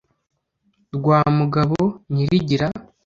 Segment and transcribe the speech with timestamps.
[0.95, 1.79] rwa mugabo
[2.13, 2.67] nyirigira,